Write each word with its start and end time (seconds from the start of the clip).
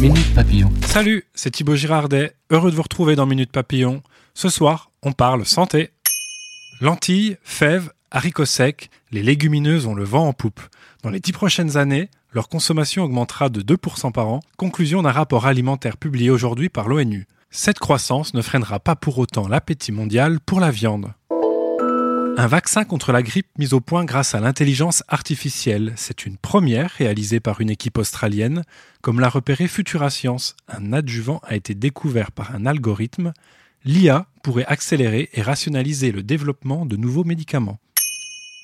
Minute 0.00 0.32
Papillon. 0.32 0.70
Salut, 0.86 1.24
c'est 1.34 1.50
Thibaut 1.50 1.74
Girardet, 1.74 2.32
heureux 2.50 2.70
de 2.70 2.76
vous 2.76 2.82
retrouver 2.82 3.16
dans 3.16 3.26
Minute 3.26 3.50
Papillon. 3.50 4.00
Ce 4.32 4.48
soir, 4.48 4.92
on 5.02 5.10
parle 5.10 5.44
santé. 5.44 5.90
Lentilles, 6.80 7.36
fèves, 7.42 7.90
haricots 8.12 8.44
secs, 8.44 8.90
les 9.10 9.24
légumineuses 9.24 9.86
ont 9.86 9.96
le 9.96 10.04
vent 10.04 10.28
en 10.28 10.32
poupe. 10.32 10.60
Dans 11.02 11.10
les 11.10 11.18
dix 11.18 11.32
prochaines 11.32 11.76
années, 11.76 12.10
leur 12.32 12.48
consommation 12.48 13.02
augmentera 13.02 13.48
de 13.48 13.60
2% 13.60 14.12
par 14.12 14.28
an, 14.28 14.38
conclusion 14.56 15.02
d'un 15.02 15.10
rapport 15.10 15.46
alimentaire 15.46 15.96
publié 15.96 16.30
aujourd'hui 16.30 16.68
par 16.68 16.86
l'ONU. 16.86 17.26
Cette 17.50 17.80
croissance 17.80 18.34
ne 18.34 18.42
freinera 18.42 18.78
pas 18.78 18.94
pour 18.94 19.18
autant 19.18 19.48
l'appétit 19.48 19.90
mondial 19.90 20.38
pour 20.38 20.60
la 20.60 20.70
viande. 20.70 21.12
Un 22.40 22.46
vaccin 22.46 22.84
contre 22.84 23.10
la 23.10 23.24
grippe 23.24 23.48
mis 23.58 23.74
au 23.74 23.80
point 23.80 24.04
grâce 24.04 24.36
à 24.36 24.38
l'intelligence 24.38 25.02
artificielle, 25.08 25.92
c'est 25.96 26.24
une 26.24 26.36
première 26.36 26.92
réalisée 26.92 27.40
par 27.40 27.60
une 27.60 27.68
équipe 27.68 27.98
australienne, 27.98 28.62
comme 29.02 29.18
l'a 29.18 29.28
repéré 29.28 29.66
Futura 29.66 30.08
Science. 30.08 30.54
Un 30.68 30.92
adjuvant 30.92 31.40
a 31.42 31.56
été 31.56 31.74
découvert 31.74 32.30
par 32.30 32.54
un 32.54 32.64
algorithme. 32.64 33.32
L'IA 33.84 34.26
pourrait 34.44 34.66
accélérer 34.66 35.30
et 35.32 35.42
rationaliser 35.42 36.12
le 36.12 36.22
développement 36.22 36.86
de 36.86 36.94
nouveaux 36.94 37.24
médicaments. 37.24 37.80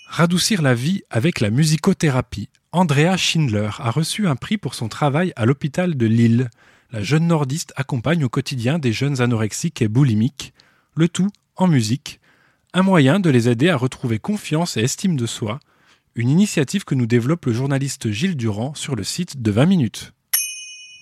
Radoucir 0.06 0.62
la 0.62 0.74
vie 0.74 1.02
avec 1.10 1.40
la 1.40 1.50
musicothérapie. 1.50 2.50
Andrea 2.70 3.16
Schindler 3.16 3.70
a 3.78 3.90
reçu 3.90 4.28
un 4.28 4.36
prix 4.36 4.56
pour 4.56 4.76
son 4.76 4.88
travail 4.88 5.32
à 5.34 5.46
l'hôpital 5.46 5.96
de 5.96 6.06
Lille. 6.06 6.48
La 6.92 7.02
jeune 7.02 7.26
nordiste 7.26 7.72
accompagne 7.74 8.22
au 8.22 8.28
quotidien 8.28 8.78
des 8.78 8.92
jeunes 8.92 9.20
anorexiques 9.20 9.82
et 9.82 9.88
boulimiques, 9.88 10.54
le 10.94 11.08
tout 11.08 11.30
en 11.56 11.66
musique, 11.66 12.20
un 12.74 12.82
moyen 12.82 13.20
de 13.20 13.30
les 13.30 13.48
aider 13.48 13.70
à 13.70 13.76
retrouver 13.76 14.18
confiance 14.18 14.76
et 14.76 14.80
estime 14.80 15.16
de 15.16 15.26
soi, 15.26 15.60
une 16.16 16.28
initiative 16.28 16.84
que 16.84 16.96
nous 16.96 17.06
développe 17.06 17.46
le 17.46 17.52
journaliste 17.52 18.10
Gilles 18.10 18.36
Durand 18.36 18.74
sur 18.74 18.96
le 18.96 19.04
site 19.04 19.40
de 19.40 19.50
20 19.52 19.66
minutes. 19.66 20.12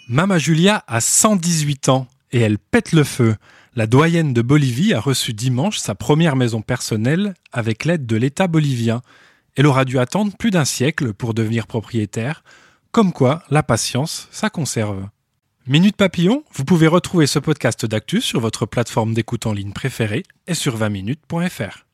Mama 0.06 0.36
Julia 0.36 0.84
a 0.86 1.00
118 1.00 1.88
ans 1.88 2.06
et 2.30 2.40
elle 2.40 2.58
pète 2.58 2.92
le 2.92 3.04
feu. 3.04 3.36
La 3.74 3.86
doyenne 3.86 4.34
de 4.34 4.42
Bolivie 4.42 4.92
a 4.92 5.00
reçu 5.00 5.32
dimanche 5.32 5.78
sa 5.78 5.94
première 5.94 6.36
maison 6.36 6.60
personnelle 6.60 7.32
avec 7.52 7.86
l'aide 7.86 8.04
de 8.04 8.16
l'État 8.16 8.48
bolivien. 8.48 9.00
Elle 9.56 9.66
aura 9.66 9.86
dû 9.86 9.98
attendre 9.98 10.36
plus 10.36 10.50
d'un 10.50 10.66
siècle 10.66 11.14
pour 11.14 11.32
devenir 11.32 11.66
propriétaire, 11.66 12.44
comme 12.90 13.12
quoi 13.12 13.42
la 13.50 13.62
patience, 13.62 14.28
ça 14.30 14.50
conserve. 14.50 15.08
Minute 15.68 15.94
Papillon, 15.94 16.42
vous 16.54 16.64
pouvez 16.64 16.88
retrouver 16.88 17.28
ce 17.28 17.38
podcast 17.38 17.86
d'actu 17.86 18.20
sur 18.20 18.40
votre 18.40 18.66
plateforme 18.66 19.14
d'écoute 19.14 19.46
en 19.46 19.52
ligne 19.52 19.70
préférée 19.70 20.24
et 20.48 20.54
sur 20.54 20.76
20minutes.fr. 20.76 21.86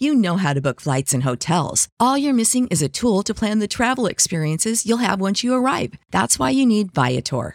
You 0.00 0.16
know 0.16 0.36
how 0.38 0.52
to 0.52 0.60
book 0.60 0.80
flights 0.80 1.14
and 1.14 1.22
hotels. 1.22 1.86
All 2.00 2.18
you're 2.18 2.34
missing 2.34 2.66
is 2.72 2.82
a 2.82 2.88
tool 2.88 3.22
to 3.22 3.32
plan 3.32 3.60
the 3.60 3.68
travel 3.68 4.08
experiences 4.08 4.84
you'll 4.84 4.98
have 4.98 5.20
once 5.20 5.44
you 5.44 5.54
arrive. 5.54 5.94
That's 6.10 6.40
why 6.40 6.50
you 6.50 6.66
need 6.66 6.92
Viator. 6.92 7.54